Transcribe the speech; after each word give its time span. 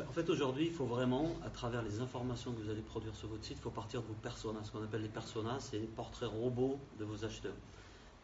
En 0.00 0.12
fait, 0.12 0.28
aujourd'hui, 0.28 0.66
il 0.66 0.72
faut 0.72 0.86
vraiment, 0.86 1.30
à 1.44 1.50
travers 1.50 1.82
les 1.82 2.00
informations 2.00 2.52
que 2.52 2.60
vous 2.60 2.70
allez 2.70 2.82
produire 2.82 3.14
sur 3.14 3.28
votre 3.28 3.44
site, 3.44 3.58
il 3.58 3.62
faut 3.62 3.70
partir 3.70 4.02
de 4.02 4.06
vos 4.08 4.14
personas. 4.14 4.64
Ce 4.64 4.72
qu'on 4.72 4.82
appelle 4.82 5.02
les 5.02 5.08
personas, 5.08 5.60
c'est 5.60 5.78
les 5.78 5.86
portraits 5.86 6.28
robots 6.28 6.80
de 6.98 7.04
vos 7.04 7.24
acheteurs. 7.24 7.54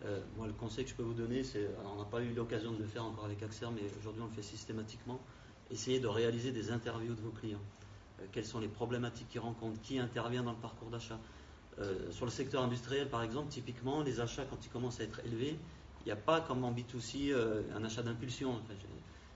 Euh, 0.05 0.21
moi, 0.37 0.49
le 0.49 0.53
conseil 0.53 0.85
que 0.85 0.91
je 0.91 0.97
peux 0.97 1.05
vous 1.05 1.15
donner, 1.15 1.45
c'est, 1.45 1.69
on 1.85 1.97
n'a 1.97 2.05
pas 2.05 2.23
eu 2.23 2.33
l'occasion 2.33 2.73
de 2.73 2.79
le 2.79 2.87
faire 2.87 3.05
encore 3.05 3.27
avec 3.27 3.41
Axer, 3.43 3.67
mais 3.73 3.83
aujourd'hui 4.01 4.23
on 4.23 4.27
le 4.27 4.33
fait 4.33 4.43
systématiquement. 4.43 5.21
Essayez 5.71 6.01
de 6.01 6.09
réaliser 6.09 6.51
des 6.51 6.73
interviews 6.73 7.15
de 7.15 7.21
vos 7.21 7.31
clients. 7.31 7.63
Euh, 8.21 8.25
quelles 8.33 8.47
sont 8.47 8.59
les 8.59 8.69
problématiques 8.69 9.29
qu'ils 9.29 9.41
rencontrent, 9.41 9.81
qui 9.81 9.99
intervient 10.01 10.43
dans 10.43 10.53
le 10.53 10.59
parcours 10.59 10.91
d'achat? 10.91 11.21
Euh, 11.79 12.11
sur 12.11 12.25
le 12.25 12.33
secteur 12.33 12.65
industriel, 12.65 13.09
par 13.09 13.23
exemple, 13.23 13.49
typiquement, 13.49 14.03
les 14.03 14.19
achats, 14.19 14.45
quand 14.45 14.65
ils 14.67 14.71
commencent 14.71 14.99
à 15.01 15.05
être 15.05 15.21
élevés, 15.25 15.57
il 16.01 16.07
n'y 16.07 16.13
a 16.13 16.17
pas 16.17 16.41
comme 16.41 16.65
en 16.65 16.73
B2C 16.73 17.33
un 17.77 17.85
achat 17.85 18.03
d'impulsion. 18.03 18.59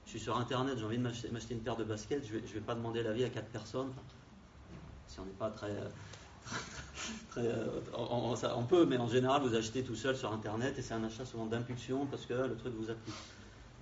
Je, 0.05 0.11
suis 0.11 0.21
sur 0.21 0.37
Internet, 0.37 0.79
j'ai 0.79 0.85
envie 0.85 0.99
de 0.99 1.03
m'acheter, 1.03 1.55
une 1.55 1.61
paire 1.61 1.77
de 1.77 1.85
baskets, 1.85 2.27
je 2.27 2.35
ne 2.35 2.41
vais, 2.41 2.61
pas 2.61 2.75
demander 2.75 3.03
l'avis 3.03 3.25
à 3.25 3.31
quatre 3.31 3.49
personnes. 3.49 3.93
si 5.07 5.21
on 5.21 5.25
n'est 5.25 5.33
pas 5.33 5.51
très 5.51 5.73
euh, 7.39 7.81
on, 7.97 8.65
peut, 8.65 8.85
mais 8.85 8.99
en 8.99 9.09
général, 9.09 9.43
vous 9.43 9.55
achetez 9.55 9.83
tout 9.83 9.97
seul 9.97 10.17
sur 10.17 10.33
Internet 10.33 10.79
et 10.79 10.83
c'est 10.83 10.95
un 10.95 11.05
achat 11.05 11.25
souvent 11.25 11.47
d'impulsion 11.47 12.07
parce 12.07 12.27
que 12.27 12.35
le 12.35 12.57
truc 12.57 12.75
vous 12.75 12.91
a 12.91 12.95
plu. 12.95 13.13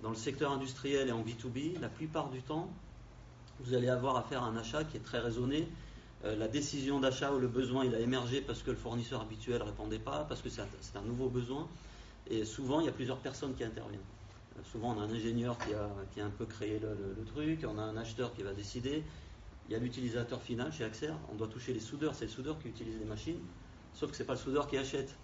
Dans 0.01 0.09
le 0.09 0.15
secteur 0.15 0.51
industriel 0.51 1.09
et 1.09 1.11
en 1.11 1.21
B2B, 1.21 1.79
la 1.79 1.89
plupart 1.89 2.29
du 2.29 2.41
temps, 2.41 2.69
vous 3.59 3.73
allez 3.73 3.89
avoir 3.89 4.17
à 4.17 4.23
faire 4.23 4.43
un 4.43 4.57
achat 4.57 4.83
qui 4.83 4.97
est 4.97 5.03
très 5.03 5.19
raisonné. 5.19 5.67
Euh, 6.25 6.35
la 6.35 6.47
décision 6.47 6.99
d'achat 6.99 7.33
ou 7.33 7.39
le 7.39 7.47
besoin, 7.47 7.85
il 7.85 7.93
a 7.95 7.99
émergé 7.99 8.41
parce 8.41 8.63
que 8.63 8.71
le 8.71 8.77
fournisseur 8.77 9.21
habituel 9.21 9.59
ne 9.59 9.65
répondait 9.65 9.99
pas, 9.99 10.25
parce 10.27 10.41
que 10.41 10.49
c'est 10.49 10.61
un, 10.97 11.01
nouveau 11.01 11.29
besoin. 11.29 11.67
Et 12.29 12.45
souvent, 12.45 12.79
il 12.79 12.85
y 12.85 12.89
a 12.89 12.93
plusieurs 12.93 13.17
personnes 13.17 13.53
qui 13.55 13.63
interviennent. 13.63 13.99
Souvent, 14.63 14.95
on 14.95 15.01
a 15.01 15.03
un 15.03 15.09
ingénieur 15.09 15.57
qui 15.57 15.73
a, 15.73 16.25
un 16.25 16.29
peu 16.29 16.45
créé 16.45 16.79
le, 16.79 17.23
truc, 17.25 17.65
on 17.67 17.77
a 17.77 17.81
un 17.81 17.97
acheteur 17.97 18.33
qui 18.33 18.43
va 18.43 18.53
décider, 18.53 19.03
il 19.67 19.73
y 19.73 19.75
a 19.75 19.79
l'utilisateur 19.79 20.41
final 20.41 20.71
chez 20.71 20.83
Axer, 20.83 21.13
on 21.31 21.35
doit 21.35 21.47
toucher 21.47 21.73
les 21.73 21.79
soudeurs, 21.79 22.15
c'est 22.15 22.25
le 22.25 22.31
soudeur 22.31 22.59
qui 22.59 22.67
utilise 22.67 22.97
les 22.99 23.05
machines, 23.05 23.39
sauf 23.93 24.11
que 24.11 24.17
ce 24.17 24.23
n'est 24.23 24.27
pas 24.27 24.33
le 24.33 24.39
soudeur 24.39 24.67
qui 24.67 24.77
achète. 24.77 25.15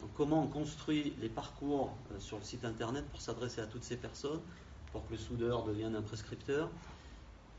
Donc 0.00 0.10
comment 0.14 0.42
on 0.42 0.46
construit 0.46 1.14
les 1.20 1.28
parcours 1.28 1.96
euh, 2.12 2.20
sur 2.20 2.38
le 2.38 2.44
site 2.44 2.64
internet 2.64 3.04
pour 3.10 3.20
s'adresser 3.20 3.60
à 3.60 3.66
toutes 3.66 3.84
ces 3.84 3.96
personnes, 3.96 4.40
pour 4.92 5.06
que 5.06 5.12
le 5.12 5.18
soudeur 5.18 5.64
devienne 5.64 5.94
un 5.94 6.02
prescripteur? 6.02 6.70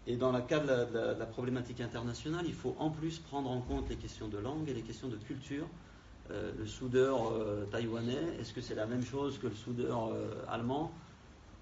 Et 0.07 0.15
dans 0.15 0.31
le 0.31 0.41
cas 0.41 0.59
de 0.59 1.17
la, 1.19 1.25
problématique 1.25 1.81
internationale, 1.81 2.45
il 2.47 2.53
faut 2.53 2.75
en 2.79 2.89
plus 2.89 3.19
prendre 3.19 3.51
en 3.51 3.59
compte 3.59 3.89
les 3.89 3.97
questions 3.97 4.29
de 4.29 4.37
langue 4.37 4.69
et 4.69 4.73
les 4.73 4.81
questions 4.81 5.09
de 5.09 5.17
culture. 5.17 5.67
Euh, 6.29 6.51
le 6.57 6.67
soudeur 6.67 7.31
euh, 7.31 7.65
taïwanais, 7.65 8.37
est-ce 8.39 8.53
que 8.53 8.61
c'est 8.61 8.75
la 8.75 8.85
même 8.85 9.03
chose 9.03 9.37
que 9.37 9.47
le 9.47 9.55
soudeur 9.55 10.11
allemand? 10.47 10.91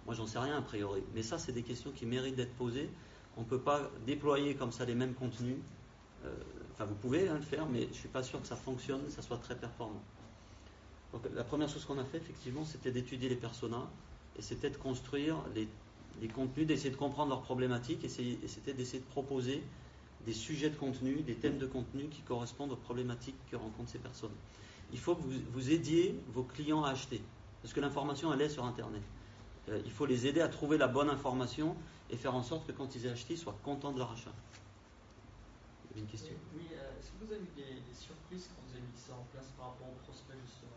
Moi, 0.05 0.15
j'en 0.15 0.27
sais 0.27 0.39
rien 0.39 0.57
a 0.57 0.61
priori. 0.61 1.03
Mais 1.13 1.23
ça, 1.23 1.37
c'est 1.37 1.51
des 1.51 1.63
questions 1.63 1.91
qui 1.91 2.05
méritent 2.05 2.35
d'être 2.35 2.55
posées 2.55 2.89
on 3.37 3.41
ne 3.41 3.45
peut 3.45 3.59
pas 3.59 3.89
déployer 4.05 4.55
comme 4.55 4.71
ça 4.71 4.85
les 4.85 4.95
mêmes 4.95 5.13
contenus. 5.13 5.57
Euh, 6.23 6.33
enfin, 6.73 6.85
vous 6.85 6.95
pouvez 6.95 7.27
hein, 7.27 7.35
le 7.35 7.41
faire, 7.41 7.65
mais 7.67 7.81
je 7.83 7.87
ne 7.87 7.93
suis 7.93 8.09
pas 8.09 8.23
sûr 8.23 8.41
que 8.41 8.47
ça 8.47 8.55
fonctionne, 8.55 9.03
que 9.03 9.11
ça 9.11 9.21
soit 9.21 9.37
très 9.37 9.55
performant. 9.55 10.01
Donc, 11.13 11.23
la 11.33 11.43
première 11.43 11.69
chose 11.69 11.85
qu'on 11.85 11.99
a 11.99 12.03
fait, 12.03 12.17
effectivement, 12.17 12.65
c'était 12.65 12.91
d'étudier 12.91 13.29
les 13.29 13.35
personas 13.35 13.87
et 14.37 14.41
c'était 14.41 14.69
de 14.69 14.77
construire 14.77 15.37
les, 15.53 15.67
contenus, 16.29 16.67
d'essayer 16.67 16.89
de 16.89 16.95
comprendre 16.95 17.29
leurs 17.29 17.41
problématiques 17.41 18.03
et 18.03 18.09
c'était 18.09 18.73
d'essayer 18.73 18.99
de 18.99 19.09
proposer 19.09 19.63
des 20.25 20.33
sujets 20.33 20.69
de 20.69 20.75
contenu, 20.75 21.21
des 21.21 21.35
thèmes 21.35 21.57
de 21.57 21.67
contenu 21.67 22.07
qui 22.07 22.21
correspondent 22.21 22.71
aux 22.71 22.77
problématiques 22.77 23.35
que 23.49 23.55
rencontrent 23.55 23.89
ces 23.89 23.99
personnes. 23.99 24.33
Il 24.91 24.99
faut 24.99 25.15
que 25.15 25.21
vous, 25.23 25.71
aidiez 25.71 26.19
vos 26.33 26.43
clients 26.43 26.83
à 26.83 26.91
acheter, 26.91 27.21
parce 27.61 27.73
que 27.73 27.79
l'information, 27.79 28.33
elle 28.33 28.41
est 28.41 28.49
sur 28.49 28.65
Internet. 28.65 29.01
Euh, 29.69 29.81
il 29.85 29.91
faut 29.91 30.05
les 30.05 30.27
aider 30.27 30.41
à 30.41 30.47
trouver 30.47 30.77
la 30.77 30.87
bonne 30.87 31.09
information 31.09 31.75
et 32.09 32.17
faire 32.17 32.35
en 32.35 32.43
sorte 32.43 32.67
que 32.67 32.71
quand 32.71 32.95
ils 32.95 33.05
aient 33.05 33.11
acheté, 33.11 33.33
ils 33.33 33.39
soient 33.39 33.57
contents 33.63 33.91
de 33.91 33.99
leur 33.99 34.11
achat. 34.11 34.33
Une 35.95 36.05
question 36.05 36.35
Oui, 36.53 36.67
euh, 36.73 36.99
est-ce 36.99 37.11
que 37.11 37.25
vous 37.25 37.31
avez 37.31 37.41
eu 37.41 37.55
des, 37.55 37.95
surprises 37.95 38.49
quand 38.51 38.61
vous 38.67 38.75
avez 38.75 38.83
mis 38.83 38.99
ça 38.99 39.13
en 39.13 39.25
place 39.31 39.47
par 39.57 39.73
rapport 39.73 39.87
aux 39.87 40.01
prospects 40.03 40.37
justement? 40.43 40.75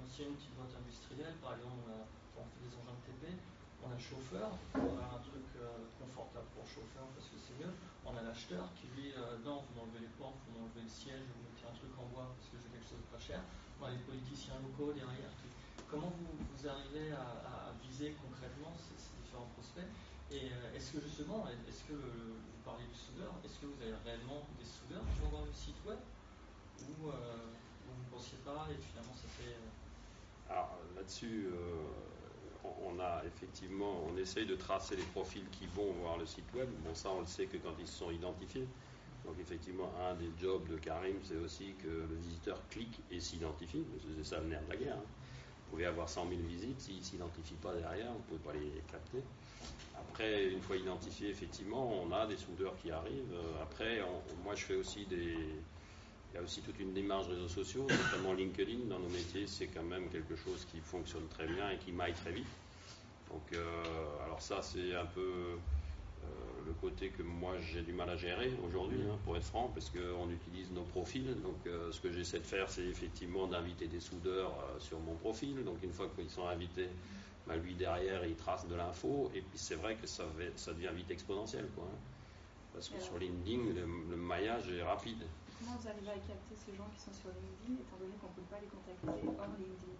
Donc, 0.00 0.08
a 0.08 0.22
une 0.22 0.34
petite 0.34 0.54
boîte 0.56 0.74
industrielle, 0.74 1.34
par 1.42 1.54
exemple, 1.54 1.84
on, 1.86 2.42
a, 2.42 2.48
fait 2.48 2.64
des 2.64 2.74
engins 2.74 2.96
de 2.96 3.04
TP, 3.06 3.38
on 3.84 3.92
a 3.92 3.96
le 3.96 4.00
chauffeur, 4.00 4.48
on 4.74 4.96
a 4.96 5.06
un 5.14 5.22
truc 5.22 5.44
euh, 5.60 5.84
confortable 6.00 6.48
pour 6.56 6.64
le 6.64 6.72
chauffeur 6.72 7.06
parce 7.12 7.28
que 7.28 7.36
c'est 7.36 7.56
mieux. 7.60 7.72
On 8.08 8.16
a 8.16 8.22
l'acheteur 8.24 8.72
qui 8.76 8.88
lui, 8.96 9.12
non, 9.44 9.64
vous 9.64 9.72
m'enlevez 9.76 10.04
les 10.04 10.14
portes, 10.20 10.36
vous 10.48 10.60
m'enlevez 10.60 10.84
le 10.84 10.92
siège, 10.92 11.24
vous 11.32 11.40
mettez 11.44 11.64
un 11.64 11.76
truc 11.76 11.92
en 11.96 12.04
bois 12.12 12.28
parce 12.36 12.48
que 12.52 12.56
j'ai 12.60 12.68
quelque 12.68 12.88
chose 12.88 13.00
de 13.00 13.10
pas 13.12 13.20
cher. 13.20 13.40
On 13.80 13.88
a 13.88 13.90
les 13.92 14.04
politiciens 14.04 14.60
locaux 14.60 14.92
derrière 14.92 15.32
Comment 15.94 16.10
vous, 16.10 16.68
arrivez 16.68 17.12
à, 17.12 17.70
viser 17.86 18.16
concrètement 18.18 18.74
ces, 18.74 18.98
différents 19.22 19.46
prospects? 19.54 19.86
Et 20.32 20.50
euh, 20.50 20.74
est-ce 20.74 20.90
que 20.90 21.00
justement, 21.00 21.46
est-ce 21.68 21.84
que 21.86 21.94
vous 21.94 22.60
parlez 22.64 22.82
du 22.90 22.98
soudeur, 22.98 23.30
est-ce 23.44 23.62
que 23.62 23.66
vous 23.66 23.78
avez 23.78 23.94
réellement 24.02 24.42
des 24.58 24.66
soudeurs 24.66 25.06
qui 25.14 25.22
vont 25.22 25.28
voir 25.28 25.44
le 25.46 25.54
site 25.54 25.78
web? 25.86 25.98
Ou 26.82 27.08
euh, 27.08 27.54
vous 27.86 27.94
ne 27.94 28.08
pensiez 28.10 28.38
pas 28.44 28.66
et 28.74 28.78
finalement 28.82 29.14
ça 29.14 29.28
fait. 29.38 29.54
Euh, 29.54 30.50
Alors 30.50 30.74
là-dessus, 30.96 31.46
on 32.84 32.98
a 33.00 33.22
effectivement, 33.26 34.04
on 34.08 34.16
essaye 34.16 34.46
de 34.46 34.56
tracer 34.56 34.96
les 34.96 35.02
profils 35.02 35.46
qui 35.50 35.66
vont 35.66 35.92
voir 36.00 36.18
le 36.18 36.26
site 36.26 36.52
web. 36.54 36.68
Bon, 36.84 36.94
ça, 36.94 37.10
on 37.10 37.20
le 37.20 37.26
sait 37.26 37.46
que 37.46 37.56
quand 37.58 37.74
ils 37.78 37.86
se 37.86 37.98
sont 37.98 38.10
identifiés. 38.10 38.66
Donc 39.24 39.36
effectivement, 39.40 39.90
un 40.08 40.14
des 40.14 40.30
jobs 40.38 40.68
de 40.68 40.76
Karim, 40.76 41.16
c'est 41.22 41.36
aussi 41.36 41.74
que 41.82 41.88
le 41.88 42.16
visiteur 42.16 42.60
clique 42.68 43.00
et 43.10 43.20
s'identifie. 43.20 43.84
C'est 44.16 44.24
ça 44.24 44.40
le 44.40 44.48
nerf 44.48 44.62
de 44.66 44.70
la 44.70 44.76
guerre. 44.76 44.96
Hein. 44.96 45.04
Vous 45.64 45.70
pouvez 45.70 45.86
avoir 45.86 46.08
100 46.08 46.28
000 46.28 46.40
visites, 46.42 46.80
s'ils 46.80 46.98
ne 46.98 47.02
s'identifient 47.02 47.54
pas 47.54 47.74
derrière, 47.74 48.12
vous 48.12 48.18
ne 48.18 48.38
pouvez 48.38 48.52
pas 48.52 48.52
les 48.52 48.82
capter. 48.90 49.22
Après, 49.98 50.46
une 50.48 50.60
fois 50.60 50.76
identifiés, 50.76 51.30
effectivement, 51.30 51.90
on 52.02 52.12
a 52.12 52.26
des 52.26 52.36
soudeurs 52.36 52.76
qui 52.76 52.90
arrivent. 52.90 53.32
Euh, 53.32 53.62
après, 53.62 54.00
moi, 54.44 54.54
je 54.54 54.64
fais 54.64 54.76
aussi 54.76 55.06
des. 55.06 55.36
Il 56.34 56.38
y 56.38 56.40
a 56.40 56.42
aussi 56.42 56.62
toute 56.62 56.80
une 56.80 56.92
démarche 56.92 57.28
réseaux 57.28 57.46
sociaux, 57.46 57.86
notamment 57.88 58.32
LinkedIn. 58.32 58.86
Dans 58.88 58.98
nos 58.98 59.08
métiers, 59.08 59.46
c'est 59.46 59.68
quand 59.68 59.84
même 59.84 60.08
quelque 60.08 60.34
chose 60.34 60.66
qui 60.68 60.80
fonctionne 60.80 61.28
très 61.28 61.46
bien 61.46 61.70
et 61.70 61.78
qui 61.78 61.92
maille 61.92 62.12
très 62.12 62.32
vite. 62.32 62.48
Donc, 63.30 63.42
euh, 63.52 63.64
alors 64.24 64.42
ça, 64.42 64.60
c'est 64.60 64.96
un 64.96 65.06
peu 65.06 65.20
euh, 65.20 66.26
le 66.66 66.72
côté 66.72 67.10
que 67.10 67.22
moi 67.22 67.52
j'ai 67.60 67.82
du 67.82 67.92
mal 67.92 68.10
à 68.10 68.16
gérer 68.16 68.50
aujourd'hui, 68.66 68.98
hein, 69.08 69.16
pour 69.24 69.36
être 69.36 69.44
franc, 69.44 69.70
parce 69.72 69.90
qu'on 69.90 70.28
utilise 70.28 70.72
nos 70.72 70.82
profils. 70.82 71.40
Donc 71.40 71.54
euh, 71.68 71.92
ce 71.92 72.00
que 72.00 72.10
j'essaie 72.10 72.40
de 72.40 72.46
faire, 72.46 72.68
c'est 72.68 72.84
effectivement 72.84 73.46
d'inviter 73.46 73.86
des 73.86 74.00
soudeurs 74.00 74.52
sur 74.80 74.98
mon 74.98 75.14
profil. 75.14 75.62
Donc 75.62 75.84
une 75.84 75.92
fois 75.92 76.08
qu'ils 76.16 76.30
sont 76.30 76.48
invités, 76.48 76.88
bah, 77.46 77.54
lui 77.54 77.74
derrière, 77.74 78.26
il 78.26 78.34
trace 78.34 78.66
de 78.66 78.74
l'info. 78.74 79.30
Et 79.36 79.40
puis 79.40 79.56
c'est 79.56 79.76
vrai 79.76 79.94
que 79.94 80.08
ça, 80.08 80.24
ça, 80.56 80.72
devient 80.72 80.90
vite 80.96 81.12
exponentiel. 81.12 81.68
Quoi, 81.76 81.84
hein. 81.84 81.96
parce 82.72 82.88
que 82.88 83.00
sur 83.00 83.18
LinkedIn, 83.18 83.80
le, 84.10 84.16
maillage 84.16 84.68
est 84.68 84.82
rapide. 84.82 85.22
Comment 85.64 85.78
vous 85.78 85.88
arrivez 85.88 86.10
à 86.10 86.20
capter 86.28 86.54
ces 86.56 86.76
gens 86.76 86.88
qui 86.94 87.00
sont 87.00 87.12
sur 87.14 87.30
LinkedIn, 87.30 87.80
étant 87.80 87.96
donné 87.96 88.12
qu'on 88.20 88.28
ne 88.28 88.34
peut 88.34 88.48
pas 88.50 88.60
les 88.60 88.68
contacter 88.68 89.26
hors 89.26 89.56
LinkedIn? 89.56 89.96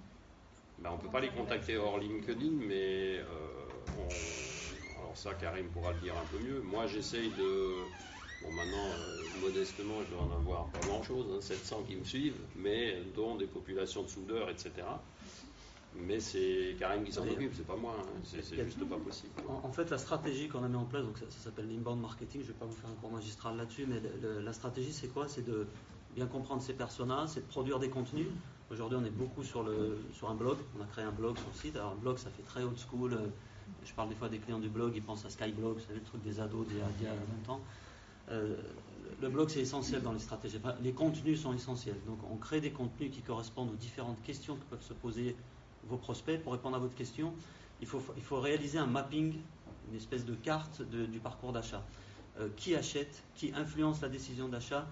Ben, 0.79 0.91
On 0.91 0.97
ne 0.97 1.01
peut 1.01 1.09
pas 1.09 1.21
les 1.21 1.31
contacter 1.31 1.77
hors 1.79 1.99
LinkedIn, 1.99 2.53
mais 2.69 3.23
on 3.97 4.09
alors 4.99 5.17
ça, 5.17 5.35
Karim 5.35 5.69
pourra 5.69 5.93
le 5.93 5.99
dire 6.01 6.15
un 6.17 6.27
peu 6.27 6.39
mieux. 6.39 6.61
Moi, 6.61 6.87
j'essaye 6.87 7.31
de... 7.31 7.85
Bon, 8.43 8.51
maintenant, 8.53 8.91
euh, 8.91 9.29
modestement, 9.41 10.03
je 10.05 10.11
dois 10.15 10.25
en 10.25 10.33
avoir 10.33 10.67
pas 10.67 10.83
grand-chose, 10.83 11.41
700 11.41 11.79
hein, 11.79 11.85
qui 11.89 11.97
me 11.97 12.05
suivent, 12.05 12.41
mais 12.57 12.99
dont 13.17 13.37
des 13.37 13.47
populations 13.47 14.03
de 14.03 14.09
soudeurs, 14.09 14.51
etc. 14.51 14.73
Mais 15.97 16.19
c'est 16.19 16.75
Karim 16.79 17.05
qui 17.05 17.13
s'en 17.13 17.23
occupe, 17.23 17.53
c'est 17.55 17.67
pas 17.67 17.77
moi, 17.77 17.95
hein. 17.99 18.21
c'est 18.25 18.43
juste 18.43 18.85
pas 18.89 18.97
possible. 18.97 19.33
En, 19.49 19.71
fait, 19.71 19.91
la 19.91 19.99
stratégie 19.99 20.49
qu'on 20.49 20.65
a 20.65 20.69
mis 20.69 20.77
en 20.77 20.85
place, 20.85 21.05
donc 21.05 21.17
ça, 21.19 21.25
s'appelle 21.31 21.69
l'inbound 21.69 22.01
marketing, 22.01 22.43
je 22.43 22.49
vais 22.49 22.53
pas 22.53 22.67
vous 22.67 22.75
faire 22.75 22.91
un 22.91 22.95
cours 22.95 23.13
magistral 23.13 23.57
là-dessus, 23.57 23.87
mais 23.87 24.03
la 24.43 24.53
stratégie 24.53 24.93
c'est 24.93 25.09
quoi? 25.09 25.29
C'est 25.29 25.45
de 25.47 25.67
bien 26.15 26.27
comprendre 26.27 26.63
ces 26.63 26.75
personnages, 26.75 27.31
c'est 27.31 27.41
de 27.41 27.47
produire 27.47 27.79
des 27.79 27.91
contenus. 27.91 28.27
Aujourd'hui, 28.71 28.99
on 29.01 29.05
est 29.05 29.11
beaucoup 29.11 29.45
sur, 29.45 29.63
le, 29.63 29.99
sur 30.13 30.31
un 30.31 30.35
blog, 30.35 30.57
on 30.79 30.83
a 30.83 30.87
créé 30.87 31.05
un 31.05 31.13
blog 31.13 31.37
sur 31.37 31.49
le 31.49 31.59
site. 31.59 31.77
Alors, 31.77 31.93
un 31.93 31.97
blog, 31.97 32.19
ça 32.19 32.31
fait 32.31 32.43
très 32.43 32.63
old 32.63 32.79
school. 32.79 33.13
Euh, 33.13 33.27
je 33.85 33.93
parle 33.93 34.09
des 34.09 34.15
fois 34.15 34.29
des 34.29 34.39
clients 34.39 34.59
du 34.59 34.69
blog, 34.69 34.93
ils 34.95 35.03
pensent 35.03 35.25
à 35.25 35.31
Skyblog, 35.31 35.75
vous 35.75 35.81
savez, 35.81 35.99
le 35.99 36.05
truc 36.05 36.23
des 36.23 36.41
ados 36.41 36.67
d'il 36.67 36.79
y 36.79 37.07
a 37.07 37.15
20 37.47 37.53
ans. 37.53 37.61
Euh, 38.31 38.57
le 39.21 39.29
blog, 39.29 39.49
c'est 39.49 39.61
essentiel 39.61 40.03
dans 40.03 40.13
les 40.13 40.19
stratégies. 40.19 40.59
les 40.83 40.93
contenus 40.93 41.43
sont 41.43 41.53
essentiels. 41.53 41.99
Donc, 42.07 42.19
on 42.31 42.37
crée 42.37 42.61
des 42.61 42.71
contenus 42.71 43.11
qui 43.13 43.21
correspondent 43.21 43.71
aux 43.71 43.77
différentes 43.77 44.21
questions 44.23 44.57
que 44.57 44.65
peuvent 44.65 44.83
se 44.83 44.95
poser 44.95 45.37
vos 45.89 45.97
prospects. 45.97 46.43
Pour 46.43 46.53
répondre 46.53 46.77
à 46.77 46.79
votre 46.79 46.95
question, 46.95 47.33
il 47.81 47.87
faut, 47.87 48.03
il 48.17 48.23
faut 48.23 48.41
réaliser 48.41 48.79
un 48.79 48.87
mapping, 48.87 49.35
une 49.91 49.97
espèce 49.97 50.25
de 50.25 50.35
carte 50.35 50.83
du 50.83 51.19
parcours 51.19 51.53
d'achat. 51.53 51.83
Euh, 52.41 52.49
qui 52.57 52.75
achète, 52.75 53.23
qui 53.37 53.53
influence 53.55 54.01
la 54.01 54.09
décision 54.09 54.49
d'achat. 54.49 54.89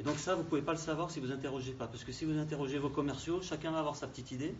Et 0.00 0.02
donc 0.02 0.16
ça, 0.16 0.34
vous 0.34 0.42
ne 0.42 0.48
pouvez 0.48 0.62
pas 0.62 0.72
le 0.72 0.78
savoir 0.78 1.10
si 1.10 1.20
vous 1.20 1.32
interrogez 1.32 1.72
pas. 1.72 1.86
Parce 1.86 2.02
que 2.02 2.12
si 2.12 2.24
vous 2.24 2.38
interrogez 2.38 2.78
vos 2.78 2.88
commerciaux, 2.88 3.42
chacun 3.42 3.72
va 3.72 3.80
avoir 3.80 3.94
sa 3.94 4.06
petite 4.06 4.30
idée. 4.30 4.54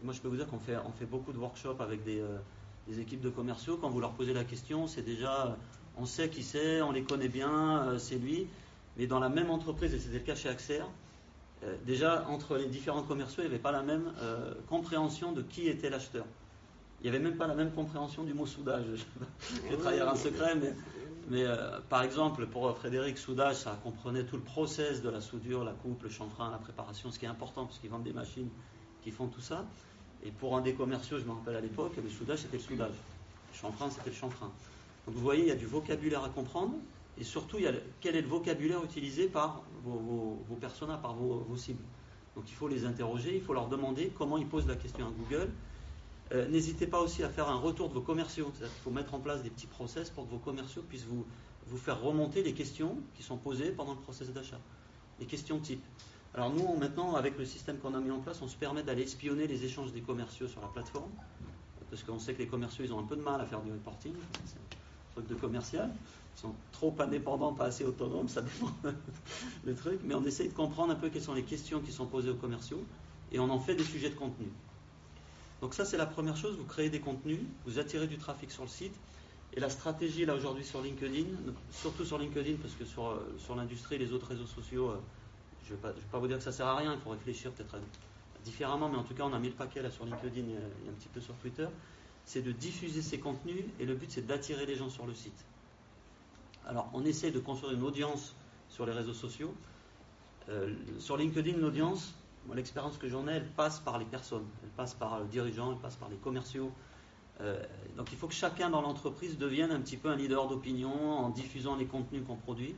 moi, 0.00 0.14
je 0.14 0.20
peux 0.20 0.28
vous 0.28 0.36
dire 0.36 0.46
qu'on 0.46 0.60
fait, 0.60 0.76
on 0.76 0.92
fait 0.92 1.06
beaucoup 1.06 1.32
de 1.32 1.38
workshops 1.38 1.80
avec 1.80 2.04
des, 2.04 2.20
euh, 2.20 2.38
des 2.86 3.00
équipes 3.00 3.20
de 3.20 3.30
commerciaux, 3.30 3.78
quand 3.78 3.90
vous 3.90 3.98
leur 3.98 4.12
posez 4.12 4.32
la 4.32 4.44
question, 4.44 4.86
c'est 4.86 5.02
déjà, 5.02 5.56
on 5.96 6.06
sait 6.06 6.28
qui 6.28 6.44
c'est, 6.44 6.82
on 6.82 6.92
les 6.92 7.02
connaît 7.02 7.28
bien, 7.28 7.82
euh, 7.82 7.98
c'est 7.98 8.18
lui. 8.18 8.46
Mais 8.96 9.08
dans 9.08 9.18
la 9.18 9.28
même 9.28 9.50
entreprise, 9.50 9.92
et 9.92 9.98
c'était 9.98 10.18
le 10.18 10.24
cas 10.24 10.36
chez 10.36 10.50
Axer, 10.50 10.82
euh, 11.64 11.76
déjà 11.86 12.26
entre 12.28 12.56
les 12.56 12.66
différents 12.66 13.02
commerciaux, 13.02 13.42
il 13.42 13.48
n'y 13.48 13.54
avait 13.54 13.62
pas 13.62 13.72
la 13.72 13.82
même 13.82 14.12
euh, 14.20 14.54
compréhension 14.68 15.32
de 15.32 15.42
qui 15.42 15.68
était 15.68 15.90
l'acheteur. 15.90 16.24
Il 17.00 17.10
n'y 17.10 17.16
avait 17.16 17.24
même 17.24 17.36
pas 17.36 17.46
la 17.46 17.54
même 17.54 17.72
compréhension 17.72 18.24
du 18.24 18.34
mot 18.34 18.46
soudage. 18.46 18.84
Je 19.64 19.70
vais 19.70 19.76
trahir 19.76 20.08
un 20.08 20.14
secret, 20.16 20.54
mais, 20.54 20.72
Mais 21.28 21.44
euh, 21.44 21.78
par 21.88 22.02
exemple, 22.02 22.46
pour 22.46 22.76
Frédéric, 22.76 23.18
soudage, 23.18 23.56
ça 23.56 23.78
comprenait 23.82 24.24
tout 24.24 24.36
le 24.36 24.42
process 24.42 25.02
de 25.02 25.08
la 25.08 25.20
soudure, 25.20 25.64
la 25.64 25.72
coupe, 25.72 26.02
le 26.02 26.08
chanfrein, 26.08 26.50
la 26.50 26.58
préparation, 26.58 27.10
ce 27.10 27.18
qui 27.18 27.24
est 27.24 27.28
important 27.28 27.64
parce 27.64 27.78
qu'ils 27.78 27.90
vendent 27.90 28.04
des 28.04 28.12
machines 28.12 28.48
qui 29.02 29.10
font 29.10 29.26
tout 29.26 29.40
ça. 29.40 29.64
Et 30.24 30.30
pour 30.30 30.56
un 30.56 30.60
des 30.60 30.74
commerciaux, 30.74 31.18
je 31.18 31.24
me 31.24 31.32
rappelle 31.32 31.56
à 31.56 31.60
l'époque, 31.60 31.92
le 32.02 32.08
soudage 32.08 32.40
c'était 32.40 32.58
le 32.58 32.62
soudage. 32.62 32.94
Le 33.52 33.58
chanfrein 33.58 33.90
c'était 33.90 34.10
le 34.10 34.16
chanfrein. 34.16 34.50
Donc 35.06 35.16
vous 35.16 35.22
voyez, 35.22 35.42
il 35.42 35.48
y 35.48 35.52
a 35.52 35.56
du 35.56 35.66
vocabulaire 35.66 36.22
à 36.22 36.28
comprendre 36.28 36.74
et 37.18 37.24
surtout, 37.24 37.58
quel 38.00 38.16
est 38.16 38.22
le 38.22 38.28
vocabulaire 38.28 38.82
utilisé 38.84 39.28
par 39.28 39.62
vos, 39.84 40.56
personas, 40.60 40.96
par 40.96 41.14
vos, 41.14 41.56
cibles. 41.56 41.82
Donc 42.34 42.44
il 42.48 42.54
faut 42.54 42.68
les 42.68 42.86
interroger, 42.86 43.36
il 43.36 43.42
faut 43.42 43.52
leur 43.52 43.68
demander 43.68 44.10
comment 44.16 44.38
ils 44.38 44.46
posent 44.46 44.66
la 44.66 44.76
question 44.76 45.06
à 45.06 45.10
Google. 45.10 45.50
Euh, 46.32 46.48
n'hésitez 46.48 46.86
pas 46.86 47.00
aussi 47.00 47.22
à 47.22 47.28
faire 47.28 47.48
un 47.48 47.58
retour 47.58 47.88
de 47.90 47.94
vos 47.94 48.00
commerciaux. 48.00 48.50
Il 48.60 48.66
faut 48.82 48.90
mettre 48.90 49.12
en 49.12 49.20
place 49.20 49.42
des 49.42 49.50
petits 49.50 49.66
process 49.66 50.08
pour 50.08 50.24
que 50.24 50.30
vos 50.30 50.38
commerciaux 50.38 50.82
puissent 50.88 51.04
vous, 51.04 51.26
faire 51.76 52.00
remonter 52.00 52.42
les 52.42 52.54
questions 52.54 52.96
qui 53.14 53.22
sont 53.22 53.36
posées 53.36 53.70
pendant 53.70 53.92
le 53.92 54.00
process 54.00 54.30
d'achat. 54.30 54.60
Les 55.20 55.26
questions 55.26 55.58
type. 55.58 55.84
Alors 56.34 56.50
nous, 56.50 56.74
maintenant, 56.76 57.14
avec 57.14 57.36
le 57.36 57.44
système 57.44 57.76
qu'on 57.78 57.94
a 57.94 58.00
mis 58.00 58.10
en 58.10 58.20
place, 58.20 58.40
on 58.40 58.48
se 58.48 58.56
permet 58.56 58.82
d'aller 58.82 59.02
espionner 59.02 59.46
les 59.46 59.64
échanges 59.66 59.92
des 59.92 60.00
commerciaux 60.00 60.48
sur 60.48 60.62
la 60.62 60.68
plateforme, 60.68 61.10
parce 61.90 62.02
qu'on 62.02 62.18
sait 62.18 62.32
que 62.32 62.38
les 62.38 62.46
commerciaux, 62.46 62.84
ils 62.86 62.92
ont 62.94 62.98
un 62.98 63.04
peu 63.04 63.16
de 63.16 63.20
mal 63.20 63.38
à 63.38 63.44
faire 63.44 63.60
du 63.60 63.70
reporting, 63.70 64.14
truc 65.14 65.26
de 65.28 65.34
commercial, 65.34 65.90
ils 66.36 66.40
sont 66.40 66.54
trop 66.72 66.94
indépendants, 66.98 67.52
pas 67.52 67.66
assez 67.66 67.84
autonomes, 67.84 68.28
ça 68.28 68.42
dépend 68.42 68.70
le 69.64 69.74
truc, 69.74 70.00
mais 70.04 70.14
on 70.14 70.24
essaye 70.24 70.48
de 70.48 70.54
comprendre 70.54 70.92
un 70.92 70.96
peu 70.96 71.10
quelles 71.10 71.22
sont 71.22 71.34
les 71.34 71.42
questions 71.42 71.80
qui 71.80 71.92
sont 71.92 72.06
posées 72.06 72.30
aux 72.30 72.36
commerciaux, 72.36 72.82
et 73.30 73.38
on 73.38 73.50
en 73.50 73.58
fait 73.58 73.74
des 73.74 73.84
sujets 73.84 74.10
de 74.10 74.14
contenu. 74.14 74.46
Donc 75.60 75.74
ça, 75.74 75.84
c'est 75.84 75.96
la 75.96 76.06
première 76.06 76.36
chose, 76.36 76.56
vous 76.56 76.64
créez 76.64 76.90
des 76.90 77.00
contenus, 77.00 77.40
vous 77.66 77.78
attirez 77.78 78.06
du 78.06 78.18
trafic 78.18 78.50
sur 78.50 78.62
le 78.62 78.68
site, 78.68 78.94
et 79.54 79.60
la 79.60 79.68
stratégie, 79.68 80.24
là, 80.24 80.34
aujourd'hui, 80.34 80.64
sur 80.64 80.80
LinkedIn, 80.80 81.26
surtout 81.70 82.04
sur 82.04 82.18
LinkedIn, 82.18 82.56
parce 82.56 82.74
que 82.74 82.84
sur, 82.84 83.20
sur 83.38 83.54
l'industrie, 83.54 83.98
les 83.98 84.12
autres 84.12 84.28
réseaux 84.28 84.46
sociaux, 84.46 84.90
euh, 84.90 84.96
je 85.66 85.74
ne 85.74 85.78
vais, 85.78 85.92
pas 86.10 86.18
vous 86.18 86.26
dire 86.26 86.38
que 86.38 86.42
ça 86.42 86.52
sert 86.52 86.66
à 86.66 86.76
rien, 86.76 86.94
il 86.94 87.00
faut 87.00 87.10
réfléchir 87.10 87.52
peut-être 87.52 87.76
différemment, 88.44 88.88
mais 88.88 88.96
en 88.96 89.04
tout 89.04 89.14
cas, 89.14 89.24
on 89.24 89.32
a 89.32 89.38
mis 89.38 89.48
le 89.48 89.54
paquet 89.54 89.82
là 89.82 89.90
sur 89.90 90.04
LinkedIn 90.04 90.48
et, 90.48 90.88
un 90.88 90.92
petit 90.98 91.08
peu 91.08 91.20
sur 91.20 91.34
Twitter. 91.36 91.66
C'est 92.24 92.42
de 92.42 92.52
diffuser 92.52 93.02
ces 93.02 93.18
contenus 93.18 93.64
et 93.80 93.86
le 93.86 93.94
but, 93.94 94.10
c'est 94.10 94.26
d'attirer 94.26 94.66
les 94.66 94.76
gens 94.76 94.90
sur 94.90 95.06
le 95.06 95.14
site. 95.14 95.44
Alors, 96.66 96.88
on 96.92 97.04
essaie 97.04 97.30
de 97.30 97.40
construire 97.40 97.74
une 97.74 97.82
audience 97.82 98.34
sur 98.68 98.86
les 98.86 98.92
réseaux 98.92 99.14
sociaux. 99.14 99.54
Euh, 100.48 100.74
sur 100.98 101.16
LinkedIn, 101.16 101.58
l'audience, 101.58 102.14
l'expérience 102.54 102.98
que 102.98 103.08
j'en 103.08 103.28
ai, 103.28 103.32
elle 103.32 103.48
passe 103.48 103.80
par 103.80 103.98
les 103.98 104.04
personnes, 104.04 104.46
elle 104.62 104.70
passe 104.70 104.94
par 104.94 105.20
le 105.20 105.26
dirigeant, 105.26 105.72
elle 105.72 105.78
passe 105.78 105.96
par 105.96 106.08
les 106.08 106.16
commerciaux. 106.16 106.72
Euh, 107.40 107.62
donc 107.96 108.12
il 108.12 108.18
faut 108.18 108.28
que 108.28 108.34
chacun 108.34 108.70
dans 108.70 108.82
l'entreprise 108.82 109.38
devienne 109.38 109.70
un 109.70 109.80
petit 109.80 109.96
peu 109.96 110.10
un 110.10 110.16
leader 110.16 110.48
d'opinion 110.48 111.18
en 111.18 111.30
diffusant 111.30 111.76
les 111.76 111.86
contenus 111.86 112.22
qu'on 112.26 112.36
produit. 112.36 112.74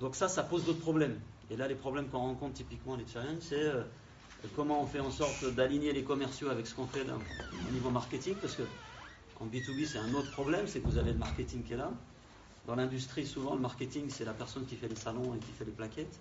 Donc 0.00 0.14
ça, 0.14 0.28
ça 0.28 0.42
pose 0.42 0.64
d'autres 0.64 0.80
problèmes. 0.80 1.18
Et 1.50 1.56
là, 1.56 1.68
les 1.68 1.74
problèmes 1.74 2.08
qu'on 2.08 2.18
rencontre 2.18 2.54
typiquement 2.54 2.96
les 2.96 3.06
challenges, 3.06 3.40
c'est 3.40 3.62
euh, 3.62 3.82
comment 4.54 4.82
on 4.82 4.86
fait 4.86 5.00
en 5.00 5.10
sorte 5.10 5.44
d'aligner 5.54 5.92
les 5.92 6.02
commerciaux 6.02 6.48
avec 6.48 6.66
ce 6.66 6.74
qu'on 6.74 6.86
fait 6.86 7.04
au 7.04 7.72
niveau 7.72 7.90
marketing, 7.90 8.34
parce 8.40 8.54
que 8.54 8.62
en 9.40 9.46
B2B, 9.46 9.86
c'est 9.86 9.98
un 9.98 10.14
autre 10.14 10.30
problème, 10.32 10.66
c'est 10.66 10.80
que 10.80 10.86
vous 10.86 10.98
avez 10.98 11.12
le 11.12 11.18
marketing 11.18 11.62
qui 11.62 11.74
est 11.74 11.76
là. 11.76 11.90
Dans 12.66 12.74
l'industrie, 12.74 13.26
souvent, 13.26 13.54
le 13.54 13.60
marketing, 13.60 14.06
c'est 14.08 14.24
la 14.24 14.32
personne 14.32 14.64
qui 14.64 14.76
fait 14.76 14.88
les 14.88 14.96
salons 14.96 15.34
et 15.34 15.38
qui 15.38 15.52
fait 15.52 15.64
les 15.64 15.72
plaquettes. 15.72 16.18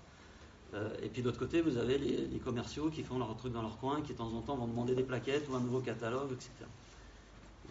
Euh, 0.74 0.90
et 1.02 1.08
puis 1.08 1.22
d'autre 1.22 1.40
côté, 1.40 1.62
vous 1.62 1.78
avez 1.78 1.98
les, 1.98 2.40
commerciaux 2.40 2.90
qui 2.90 3.04
font 3.04 3.18
leur 3.18 3.36
truc 3.38 3.54
dans 3.54 3.62
leur 3.62 3.78
coin, 3.78 4.02
qui 4.02 4.14
de 4.14 4.18
temps 4.18 4.34
en 4.34 4.42
temps 4.42 4.56
vont 4.58 4.68
demander 4.68 4.96
des 4.96 5.04
plaquettes 5.04 5.48
ou 5.50 5.56
un 5.56 5.62
nouveau 5.62 5.80
catalogue, 5.80 6.32
etc. 6.34 6.50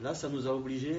Là, 0.03 0.15
ça 0.15 0.29
nous 0.29 0.47
a 0.47 0.55
obligés, 0.55 0.97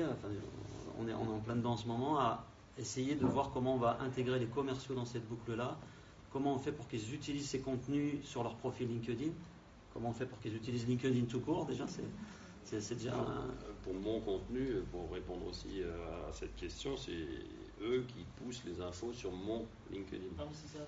on, 0.99 1.07
est, 1.07 1.13
on 1.13 1.27
est 1.27 1.33
en 1.33 1.39
plein 1.39 1.55
dedans 1.55 1.73
en 1.73 1.77
ce 1.77 1.87
moment, 1.87 2.19
à 2.19 2.45
essayer 2.77 3.15
de 3.15 3.25
voir 3.25 3.51
comment 3.51 3.75
on 3.75 3.79
va 3.79 3.97
intégrer 4.01 4.39
les 4.39 4.45
commerciaux 4.45 4.95
dans 4.95 5.05
cette 5.05 5.27
boucle-là 5.27 5.77
Comment 6.35 6.55
on 6.55 6.59
fait 6.59 6.73
pour 6.73 6.85
qu'ils 6.89 7.13
utilisent 7.13 7.47
ces 7.47 7.61
contenus 7.61 8.15
sur 8.25 8.43
leur 8.43 8.57
profil 8.57 8.89
LinkedIn? 8.89 9.31
Comment 9.93 10.09
on 10.09 10.13
fait 10.13 10.25
pour 10.25 10.37
qu'ils 10.41 10.53
utilisent 10.53 10.85
LinkedIn 10.85 11.27
tout 11.27 11.39
court? 11.39 11.65
Déjà, 11.65 11.85
c'est 11.87 12.95
déjà. 12.95 13.13
Pour 13.83 13.93
mon 13.93 14.19
contenu, 14.19 14.81
pour 14.91 15.09
répondre 15.13 15.47
aussi 15.47 15.81
euh, 15.81 16.27
à 16.29 16.33
cette 16.33 16.53
question, 16.57 16.97
c'est 16.97 17.25
eux 17.81 18.03
qui 18.09 18.25
poussent 18.35 18.65
les 18.65 18.81
infos 18.81 19.13
sur 19.13 19.31
mon 19.31 19.65
LinkedIn. 19.93 20.25
Ah, 20.37 20.43
c'est 20.51 20.77
ça. 20.77 20.83